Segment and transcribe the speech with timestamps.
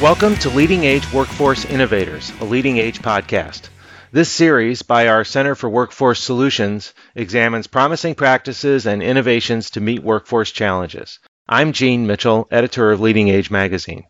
[0.00, 3.68] Welcome to Leading Age Workforce Innovators, a Leading Age podcast.
[4.12, 10.04] This series by our Center for Workforce Solutions examines promising practices and innovations to meet
[10.04, 11.18] workforce challenges.
[11.48, 14.04] I'm Gene Mitchell, editor of Leading Age magazine.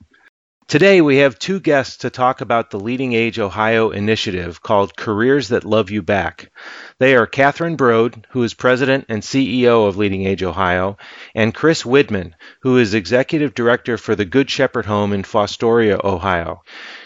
[0.69, 5.49] Today we have two guests to talk about the Leading Age Ohio initiative called Careers
[5.49, 6.53] That Love You Back.
[6.99, 10.99] They are Kathryn Brod, who is president and CEO of Leading Age Ohio,
[11.35, 16.63] and Chris Widman, who is executive director for the Good Shepherd Home in Fostoria, Ohio.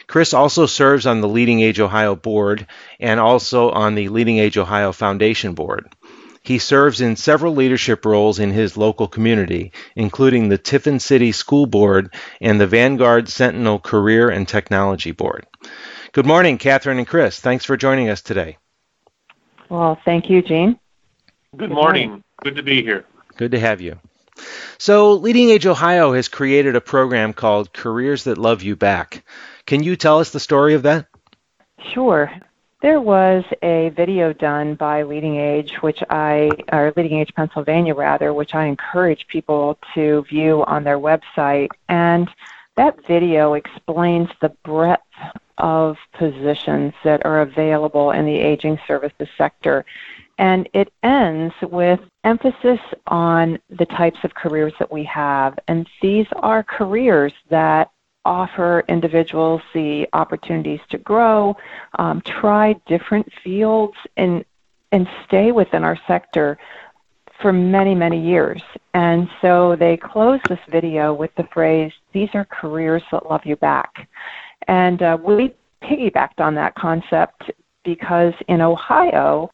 [0.08, 2.66] Chris also serves on the Leading Age Ohio board
[2.98, 5.86] and also on the Leading Age Ohio Foundation board.
[6.42, 11.66] He serves in several leadership roles in his local community, including the Tiffin City School
[11.66, 15.46] Board and the Vanguard Sentinel Career and Technology Board.
[16.12, 17.38] Good morning, Kathryn and Chris.
[17.38, 18.58] Thanks for joining us today.
[19.68, 20.78] Well, thank you, Gene.
[21.56, 22.24] Good morning.
[22.42, 23.04] Good to be here.
[23.36, 23.98] Good to have you.
[24.78, 29.24] So, Leading Age Ohio has created a program called Careers That Love You Back.
[29.64, 31.06] Can you tell us the story of that?
[31.94, 32.32] Sure.
[32.82, 38.34] There was a video done by Leading Age, which I, or Leading Age Pennsylvania rather,
[38.34, 41.68] which I encourage people to view on their website.
[41.88, 42.28] And
[42.76, 45.00] that video explains the breadth
[45.58, 49.84] of positions that are available in the aging services sector.
[50.38, 55.56] And it ends with emphasis on the types of careers that we have.
[55.68, 57.92] And these are careers that
[58.24, 61.56] offer individuals the opportunities to grow,
[61.98, 64.44] um, try different fields, and
[64.92, 66.58] and stay within our sector
[67.40, 68.62] for many many years.
[68.94, 73.56] And so they close this video with the phrase, "These are careers that love you
[73.56, 74.08] back,"
[74.68, 77.50] and uh, we piggybacked on that concept
[77.84, 79.50] because in Ohio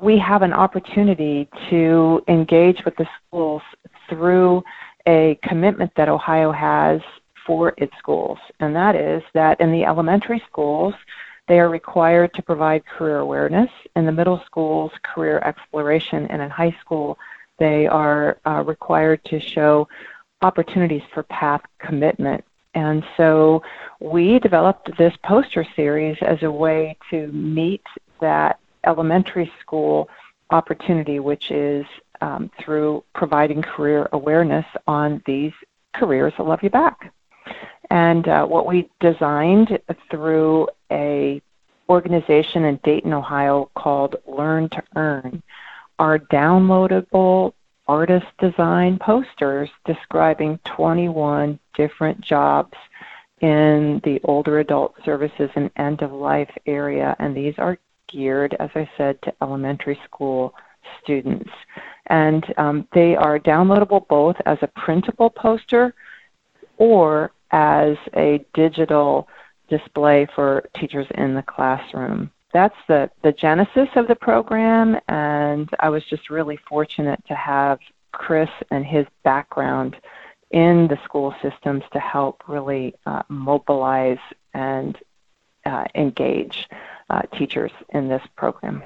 [0.00, 3.62] we have an opportunity to engage with the schools
[4.08, 4.62] through
[5.06, 7.00] a commitment that Ohio has
[7.50, 10.94] for its schools, and that is that in the elementary schools,
[11.48, 13.68] they are required to provide career awareness.
[13.96, 17.18] In the middle schools, career exploration, and in high school,
[17.58, 19.88] they are uh, required to show
[20.42, 22.44] opportunities for path commitment.
[22.74, 23.64] And so
[23.98, 27.82] we developed this poster series as a way to meet
[28.20, 30.08] that elementary school
[30.50, 31.84] opportunity, which is
[32.20, 35.52] um, through providing career awareness on these
[35.94, 37.12] careers that love you back.
[37.90, 39.78] And uh, what we designed
[40.10, 41.42] through a
[41.88, 45.42] organization in Dayton, Ohio called Learn to Earn
[45.98, 47.52] are downloadable
[47.88, 52.74] artist design posters describing 21 different jobs
[53.40, 57.16] in the older adult services and end of life area.
[57.18, 57.76] And these are
[58.06, 60.54] geared, as I said, to elementary school
[61.02, 61.50] students.
[62.06, 65.94] And um, they are downloadable both as a printable poster
[66.76, 69.28] or as a digital
[69.68, 72.30] display for teachers in the classroom.
[72.52, 77.78] That's the, the genesis of the program, and I was just really fortunate to have
[78.12, 79.96] Chris and his background
[80.50, 84.18] in the school systems to help really uh, mobilize
[84.52, 84.98] and
[85.64, 86.68] uh, engage
[87.08, 88.82] uh, teachers in this program.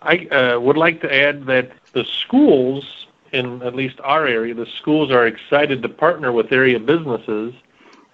[0.00, 3.01] I uh, would like to add that the schools
[3.32, 7.54] in at least our area, the schools are excited to partner with area businesses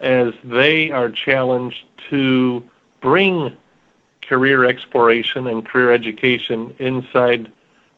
[0.00, 2.62] as they are challenged to
[3.00, 3.56] bring
[4.22, 7.50] career exploration and career education inside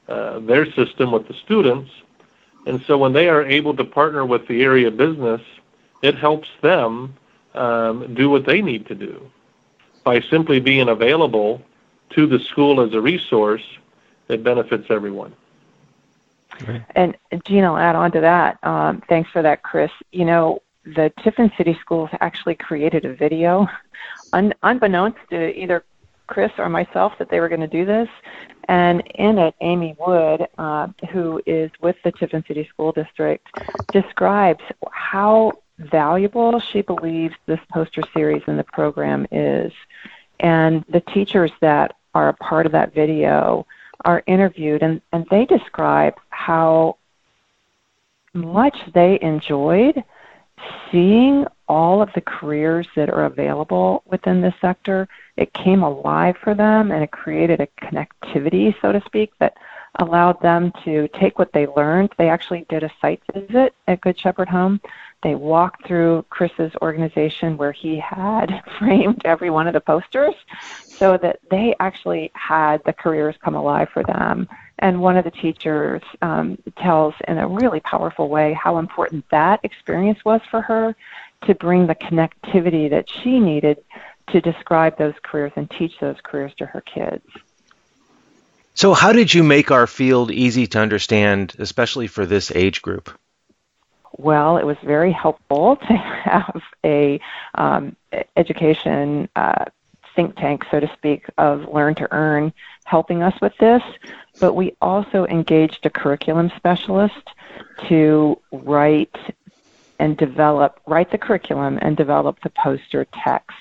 [0.09, 1.91] uh, their system with the students.
[2.67, 5.41] And so when they are able to partner with the area business,
[6.03, 7.15] it helps them
[7.55, 9.31] um, do what they need to do.
[10.05, 11.63] By simply being available
[12.11, 13.63] to the school as a resource,
[14.29, 15.35] it benefits everyone.
[16.94, 17.16] And
[17.47, 18.59] Gene, I'll add on to that.
[18.62, 19.91] Um, thanks for that, Chris.
[20.12, 23.68] You know, the Tiffin City Schools actually created a video,
[24.33, 25.84] un- unbeknownst to either
[26.27, 28.09] Chris or myself, that they were going to do this.
[28.68, 33.47] And in it, Amy Wood, uh, who is with the Tiffin City School District,
[33.92, 39.72] describes how valuable she believes this poster series in the program is.
[40.39, 43.66] And the teachers that are a part of that video
[44.05, 46.97] are interviewed and, and they describe how
[48.33, 50.03] much they enjoyed
[50.91, 55.09] seeing all of the careers that are available within this sector.
[55.37, 59.55] It came alive for them and it created a connectivity, so to speak, that
[59.99, 62.11] allowed them to take what they learned.
[62.19, 64.81] They actually did a site visit at Good Shepherd Home.
[65.22, 70.34] They walked through Chris's organization where he had framed every one of the posters
[70.87, 74.49] so that they actually had the careers come alive for them.
[74.78, 79.61] And one of the teachers um, tells in a really powerful way how important that
[79.63, 80.97] experience was for her
[81.47, 83.83] to bring the connectivity that she needed
[84.28, 87.27] to describe those careers and teach those careers to her kids.
[88.75, 93.11] So, how did you make our field easy to understand, especially for this age group?
[94.16, 97.21] Well, it was very helpful to have a
[97.54, 97.97] um,
[98.36, 99.66] education uh,
[100.15, 102.53] think tank, so to speak, of Learn to Earn
[102.84, 103.83] helping us with this.
[104.41, 107.28] But we also engaged a curriculum specialist
[107.89, 109.16] to write
[109.98, 113.56] and develop, write the curriculum and develop the poster text.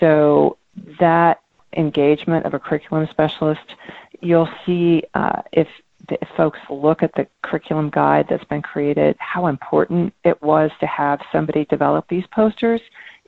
[0.00, 0.56] So
[0.98, 1.40] that
[1.76, 3.74] engagement of a curriculum specialist,
[4.20, 5.68] you'll see uh, if
[6.08, 10.86] if folks look at the curriculum guide that's been created, how important it was to
[10.86, 12.80] have somebody develop these posters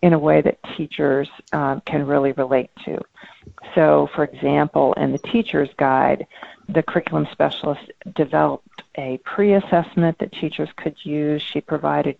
[0.03, 2.99] in a way that teachers um, can really relate to.
[3.75, 6.27] So, for example, in the teacher's guide,
[6.69, 11.43] the curriculum specialist developed a pre assessment that teachers could use.
[11.43, 12.17] She provided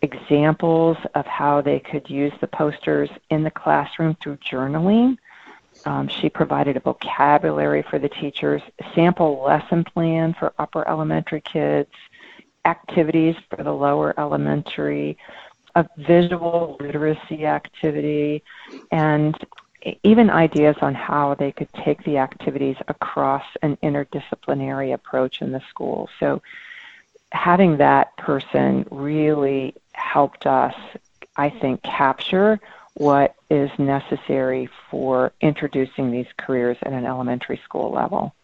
[0.00, 5.18] examples of how they could use the posters in the classroom through journaling.
[5.88, 8.60] Um, she provided a vocabulary for the teachers,
[8.94, 11.88] sample lesson plan for upper elementary kids,
[12.66, 15.16] activities for the lower elementary,
[15.74, 18.42] a visual literacy activity,
[18.92, 19.34] and
[20.02, 25.62] even ideas on how they could take the activities across an interdisciplinary approach in the
[25.70, 26.10] school.
[26.20, 26.42] So
[27.32, 30.74] having that person really helped us,
[31.34, 32.60] I think, capture
[32.98, 38.34] what is necessary for introducing these careers at an elementary school level.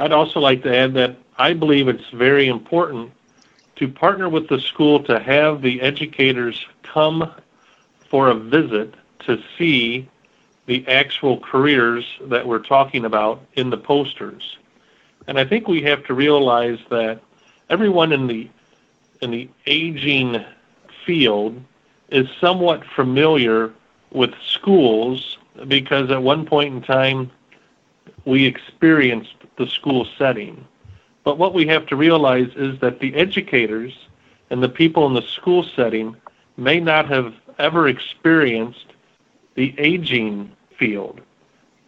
[0.00, 3.12] I'd also like to add that I believe it's very important
[3.76, 7.32] to partner with the school to have the educators come
[8.10, 10.08] for a visit to see
[10.66, 14.58] the actual careers that we're talking about in the posters.
[15.28, 17.20] And I think we have to realize that
[17.70, 18.50] everyone in the
[19.20, 20.44] in the aging
[21.06, 21.62] field
[22.12, 23.72] is somewhat familiar
[24.12, 25.38] with schools
[25.68, 27.30] because at one point in time
[28.24, 30.66] we experienced the school setting.
[31.24, 33.92] But what we have to realize is that the educators
[34.50, 36.16] and the people in the school setting
[36.56, 38.86] may not have ever experienced
[39.54, 41.20] the aging field.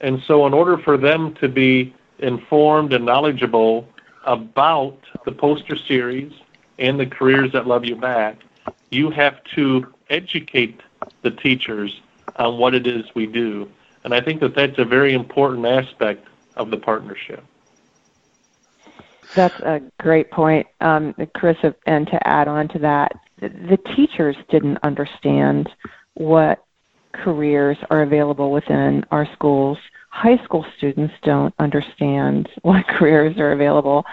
[0.01, 3.89] And so, in order for them to be informed and knowledgeable
[4.25, 6.33] about the poster series
[6.79, 8.39] and the careers that love you back,
[8.91, 10.81] you have to educate
[11.23, 12.01] the teachers
[12.37, 13.71] on what it is we do.
[14.05, 16.27] And I think that that's a very important aspect
[16.57, 17.45] of the partnership.
[19.35, 21.57] That's a great point, um, Chris.
[21.87, 25.69] And to add on to that, the teachers didn't understand
[26.15, 26.65] what
[27.13, 29.79] careers are available within our schools.
[30.11, 34.05] High school students don't understand what careers are available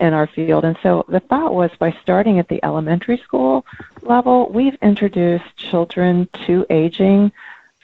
[0.00, 0.64] in our field.
[0.64, 3.64] And so the thought was by starting at the elementary school
[4.02, 7.32] level, we've introduced children to aging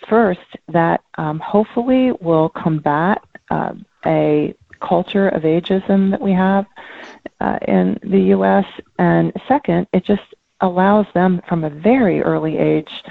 [0.08, 3.74] first that um, hopefully will combat uh,
[4.06, 6.66] a culture of ageism that we have
[7.40, 8.66] uh, in the U.S.
[8.98, 13.02] And second, it just allows them from a very early age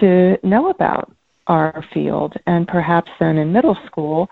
[0.00, 1.12] to know about
[1.46, 4.28] our field and perhaps then in middle school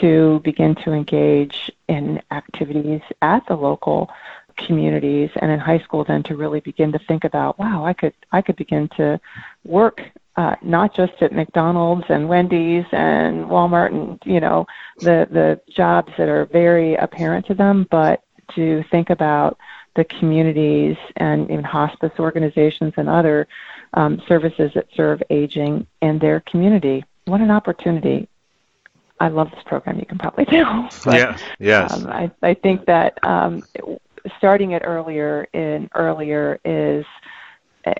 [0.00, 4.10] to begin to engage in activities at the local
[4.56, 8.12] communities and in high school then to really begin to think about wow i could
[8.32, 9.18] i could begin to
[9.64, 10.02] work
[10.36, 14.66] uh, not just at mcdonald's and wendy's and walmart and you know
[14.98, 18.22] the the jobs that are very apparent to them but
[18.54, 19.58] to think about
[19.94, 23.46] the communities and even hospice organizations and other
[23.94, 27.04] um, services that serve aging in their community.
[27.26, 28.28] What an opportunity.
[29.22, 30.00] I love this program.
[30.00, 30.88] You can probably tell.
[31.04, 31.92] But, yes, yes.
[31.92, 33.62] Um, I, I think that um,
[34.36, 37.04] starting it earlier in earlier is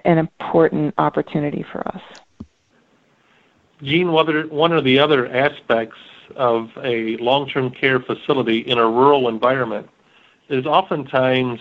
[0.04, 2.02] an important opportunity for us.
[3.82, 5.98] Gene, one of the other aspects
[6.36, 9.88] of a long-term care facility in a rural environment
[10.48, 11.60] is oftentimes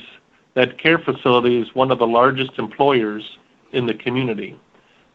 [0.56, 3.38] that care facility is one of the largest employers
[3.72, 4.60] in the community.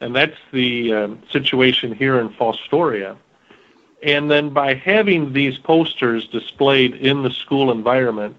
[0.00, 3.16] And that's the uh, situation here in Fostoria.
[4.06, 8.36] And then by having these posters displayed in the school environment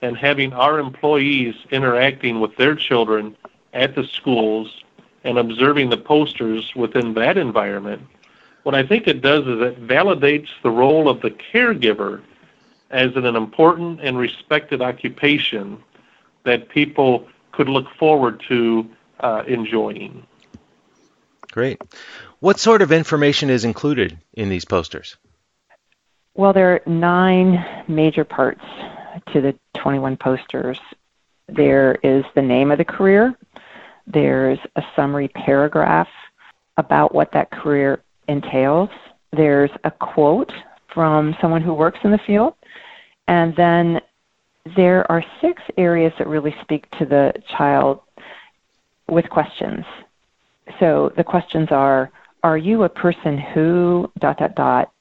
[0.00, 3.36] and having our employees interacting with their children
[3.72, 4.84] at the schools
[5.24, 8.00] and observing the posters within that environment,
[8.62, 12.22] what I think it does is it validates the role of the caregiver
[12.90, 15.82] as an important and respected occupation
[16.44, 20.24] that people could look forward to uh, enjoying.
[21.50, 21.82] Great.
[22.40, 25.16] What sort of information is included in these posters?
[26.34, 28.62] Well, there are nine major parts
[29.32, 30.78] to the 21 posters.
[31.48, 33.34] There is the name of the career,
[34.06, 36.08] There's a summary paragraph
[36.76, 38.90] about what that career entails.
[39.32, 40.52] There's a quote
[40.94, 42.54] from someone who works in the field.
[43.26, 44.00] And then
[44.76, 48.00] there are six areas that really speak to the child
[49.08, 49.84] with questions.
[50.78, 52.10] So the questions are
[52.42, 54.92] Are you a person who, dot, dot, dot,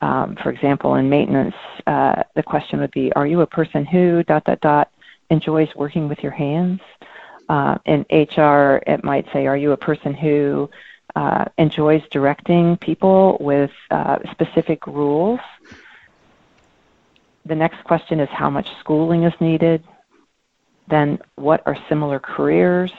[0.00, 1.54] um, for example, in maintenance,
[1.86, 4.90] uh, the question would be Are you a person who, dot, dot, dot,
[5.30, 6.80] enjoys working with your hands?
[7.48, 10.68] Uh, in HR, it might say, Are you a person who
[11.14, 15.40] uh, enjoys directing people with uh, specific rules?
[17.46, 19.84] The next question is How much schooling is needed?
[20.88, 22.92] Then, what are similar careers?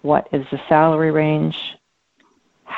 [0.00, 1.76] What is the salary range?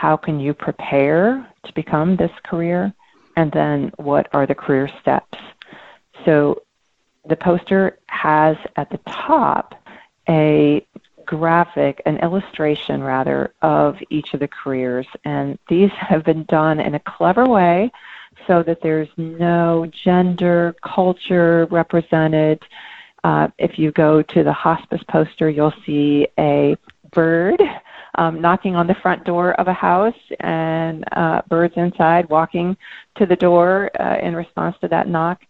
[0.04, 2.92] How can you prepare to become this career?
[3.38, 5.38] And then, what are the career steps?
[6.26, 6.60] So,
[7.26, 9.74] the poster has at the top
[10.28, 10.86] a
[11.24, 15.06] graphic, an illustration rather, of each of the careers.
[15.24, 17.90] And these have been done in a clever way
[18.46, 22.62] so that there's no gender, culture represented.
[23.24, 26.76] Uh, if you go to the hospice poster, you'll see a
[27.10, 27.62] bird
[28.16, 32.76] um, knocking on the front door of a house and uh, birds inside walking
[33.16, 35.42] to the door uh, in response to that knock.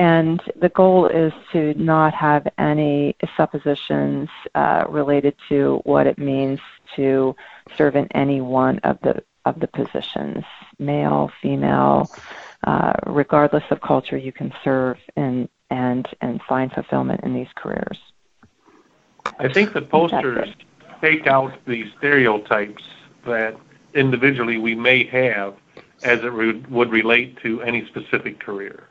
[0.00, 6.60] And the goal is to not have any suppositions uh, related to what it means
[6.94, 7.34] to
[7.76, 10.44] serve in any one of the of the positions,
[10.78, 12.10] male, female,
[12.64, 17.98] uh, regardless of culture, you can serve in and and find fulfillment in these careers.
[19.38, 20.54] I think the posters
[21.00, 22.82] take out the stereotypes
[23.26, 23.56] that
[23.94, 25.54] individually we may have
[26.02, 28.84] as it re- would relate to any specific career.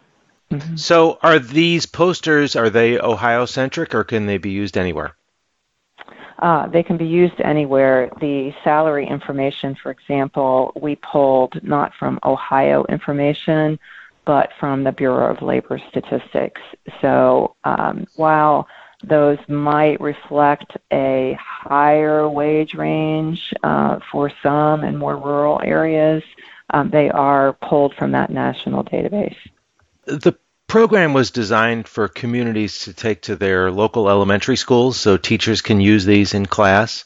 [0.51, 0.75] Mm-hmm.
[0.75, 5.15] So, are these posters are they Ohio centric, or can they be used anywhere?
[6.39, 8.09] Uh, they can be used anywhere.
[8.21, 13.79] The salary information, for example, we pulled not from Ohio information,
[14.25, 16.61] but from the Bureau of Labor Statistics.
[17.01, 18.67] So um, while
[19.03, 26.23] those might reflect a higher wage range uh, for some in more rural areas,
[26.71, 29.37] um, they are pulled from that national database.
[30.05, 30.35] The
[30.67, 35.79] program was designed for communities to take to their local elementary schools so teachers can
[35.79, 37.05] use these in class.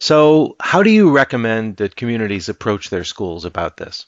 [0.00, 4.06] So, how do you recommend that communities approach their schools about this?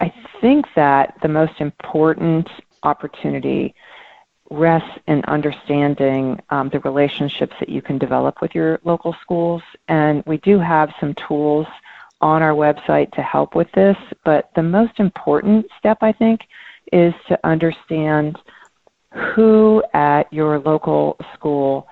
[0.00, 2.48] I think that the most important
[2.82, 3.74] opportunity
[4.50, 9.62] rests in understanding um, the relationships that you can develop with your local schools.
[9.88, 11.66] And we do have some tools
[12.20, 13.96] on our website to help with this.
[14.24, 16.42] But the most important step, I think,
[16.92, 18.38] is to understand
[19.12, 21.88] who at your local school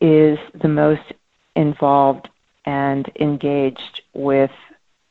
[0.00, 1.12] is the most
[1.56, 2.28] involved
[2.66, 4.50] and engaged with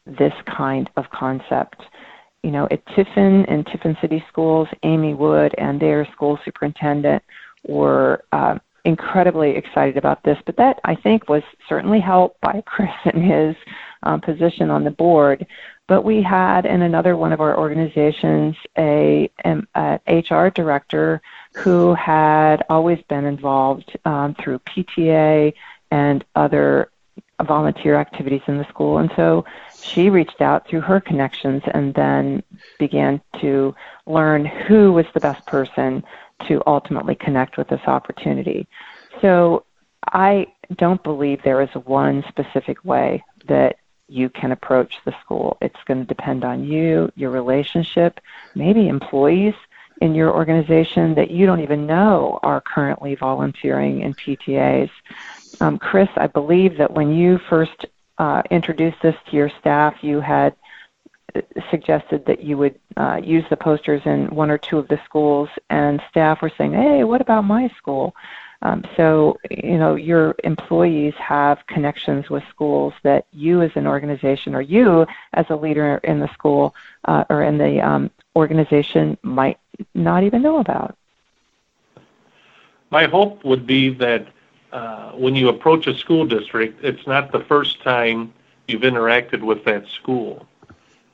[0.06, 1.82] this kind of concept.
[2.44, 7.24] You know, at Tiffin and Tiffin City Schools, Amy Wood and their school superintendent
[7.66, 12.90] were uh, incredibly excited about this, but that I think was certainly helped by Chris
[13.06, 13.56] and his
[14.04, 15.46] um, position on the board.
[15.88, 21.22] But we had in another one of our organizations a, a HR director
[21.54, 25.54] who had always been involved um, through PTA
[25.92, 26.90] and other
[27.46, 29.00] volunteer activities in the school.
[29.00, 29.46] And so
[29.84, 32.44] she reached out through her connections and then
[32.80, 33.76] began to
[34.06, 36.04] learn who was the best person
[36.48, 38.68] to ultimately connect with this opportunity.
[39.22, 39.66] So
[40.12, 45.58] I don't believe there is one specific way that you can approach the school.
[45.62, 48.20] It's going to depend on you, your relationship,
[48.56, 49.56] maybe employees
[50.02, 54.90] in your organization that you don't even know are currently volunteering in PTAs.
[55.62, 57.86] Um, Chris, I believe that when you first
[58.24, 60.56] uh, introduced this to your staff, you had
[61.70, 65.50] suggested that you would uh, use the posters in one or two of the schools,
[65.70, 68.16] and staff were saying, "Hey, what about my school?"
[68.62, 74.56] Um, so, you know, your employees have connections with schools that you as an organization
[74.56, 79.60] or you as a leader in the school uh, or in the um, organization might
[79.94, 80.96] not even know about.
[82.90, 84.28] My hope would be that
[84.74, 88.34] uh, when you approach a school district, it's not the first time
[88.68, 90.48] you've interacted with that school.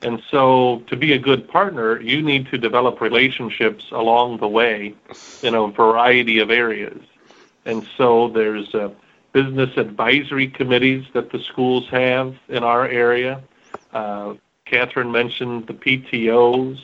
[0.00, 4.94] And so, to be a good partner, you need to develop relationships along the way
[5.42, 7.02] in a variety of areas.
[7.66, 8.88] And so there's uh,
[9.32, 13.42] business advisory committees that the schools have in our area.
[13.92, 14.34] Uh,
[14.66, 16.80] Kathryn mentioned the PTOs.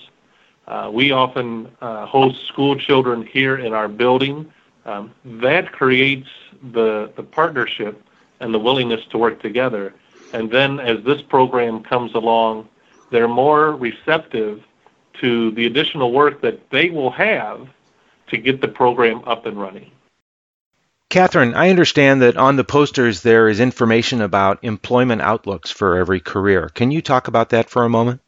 [0.69, 4.53] Uh, we often uh, host school children here in our building
[4.87, 6.29] Um, that creates
[6.73, 8.03] the, the partnership
[8.41, 9.93] and the willingness to work together.
[10.33, 12.69] And then as this program comes along,
[13.11, 14.63] they're more receptive
[15.21, 17.69] to the additional work that they will have
[18.29, 19.91] to get the program up and running.
[21.11, 26.21] Kathryn, I understand that on the posters there is information about employment outlooks for every
[26.21, 26.69] career.
[26.69, 28.21] Can you talk about that for a moment?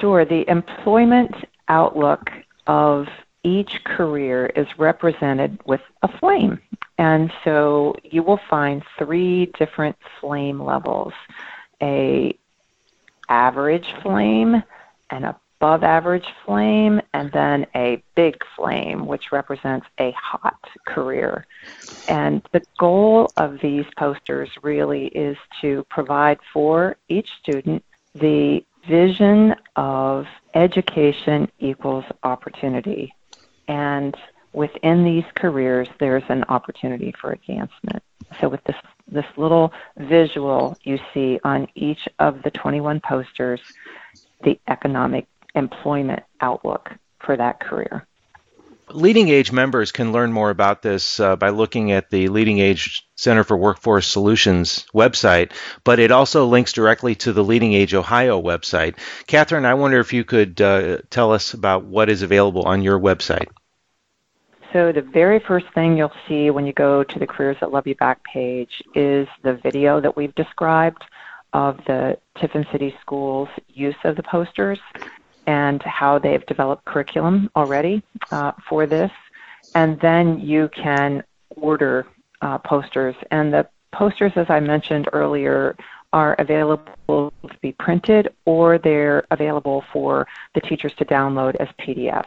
[0.00, 0.24] Sure.
[0.24, 1.34] The employment
[1.68, 2.30] outlook
[2.66, 3.06] of
[3.42, 6.60] each career is represented with a flame.
[6.98, 11.12] And so you will find three different flame levels.
[11.80, 12.36] A
[13.28, 14.62] average flame,
[15.10, 21.46] an above average flame, and then a big flame, which represents a hot career.
[22.08, 29.54] And the goal of these posters really is to provide for each student the vision
[29.76, 33.14] of education equals opportunity.
[33.68, 34.16] And
[34.52, 38.02] within these careers, there's an opportunity for advancement.
[38.40, 43.60] So, with this, this little visual you see on each of the 21 posters,
[44.42, 48.06] the economic employment outlook for that career.
[48.90, 53.06] Leading Age members can learn more about this uh, by looking at the Leading Age
[53.16, 55.52] Center for Workforce Solutions website,
[55.84, 58.96] but it also links directly to the Leading Age Ohio website.
[59.26, 62.98] Kathryn, I wonder if you could uh, tell us about what is available on your
[62.98, 63.48] website.
[64.72, 67.86] So, the very first thing you'll see when you go to the Careers That Love
[67.86, 71.02] You Back page is the video that we've described
[71.54, 74.78] of the Tiffin City Schools' use of the posters
[75.46, 79.10] and how they've developed curriculum already uh, for this.
[79.74, 81.24] And then you can
[81.56, 82.06] order
[82.42, 83.14] uh, posters.
[83.30, 85.76] And the posters, as I mentioned earlier,
[86.12, 92.26] are available to be printed or they're available for the teachers to download as PDFs.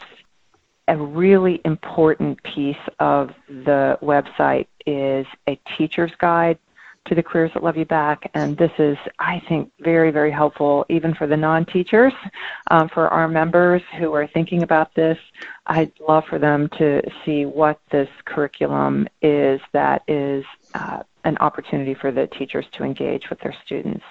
[0.88, 6.58] A really important piece of the website is a teacher's guide
[7.06, 8.30] to the Careers That Love You Back.
[8.34, 12.14] And this is, I think, very, very helpful even for the non teachers,
[12.70, 15.18] um, for our members who are thinking about this.
[15.66, 21.94] I'd love for them to see what this curriculum is that is uh, an opportunity
[21.94, 24.06] for the teachers to engage with their students.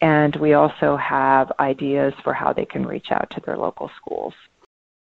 [0.00, 4.34] And we also have ideas for how they can reach out to their local schools.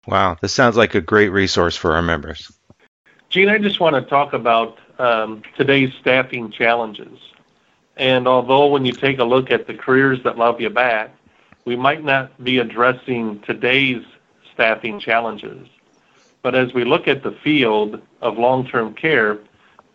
[0.08, 2.52] Wow, this sounds like a great resource for our members.
[3.30, 7.20] Gene, I just want to talk about um, today's staffing challenges.
[7.98, 11.16] And although when you take a look at the careers that love you back,
[11.66, 14.04] we might not be addressing today's
[14.54, 15.68] staffing challenges.
[16.42, 19.40] But as we look at the field of long term care,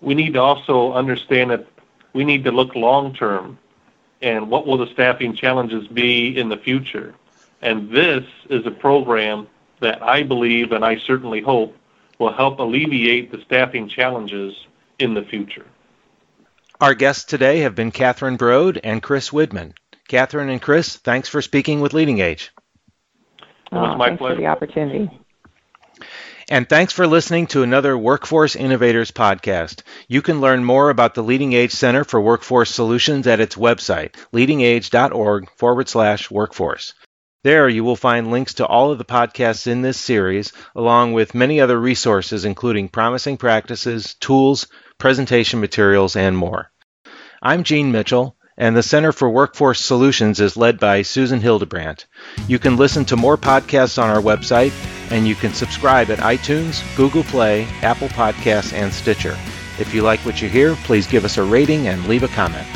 [0.01, 1.67] we need to also understand that
[2.13, 3.59] we need to look long term
[4.21, 7.15] and what will the staffing challenges be in the future.
[7.63, 9.47] And this is a program
[9.81, 11.77] that I believe and I certainly hope
[12.19, 14.55] will help alleviate the staffing challenges
[14.99, 15.67] in the future.
[16.81, 19.75] Our guests today have been Kathryn Brod and Chris Widman.
[20.09, 22.53] Kathryn and Chris, thanks for speaking with Leading Age.
[23.41, 24.35] It was oh, my pleasure.
[24.35, 25.11] for the opportunity.
[26.49, 29.83] And thanks for listening to another Workforce Innovators podcast.
[30.09, 34.15] You can learn more about the Leading Age Center for Workforce Solutions at its website,
[34.33, 36.95] leadingage.org forward slash workforce.
[37.43, 41.35] There you will find links to all of the podcasts in this series, along with
[41.35, 44.67] many other resources, including promising practices, tools,
[44.99, 46.71] presentation materials, and more.
[47.41, 52.07] I'm Gene Mitchell, and the Center for Workforce Solutions is led by Susan Hildebrandt.
[52.47, 54.73] You can listen to more podcasts on our website,
[55.11, 59.39] and you can subscribe at iTunes, Google Play, Apple Podcasts, and Stitcher.
[59.79, 62.69] If you like what you hear, please give us a rating and leave a comment.